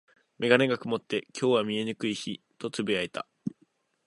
[0.39, 3.27] メガネが曇って、「今日は見えにくい日」と嘆いた。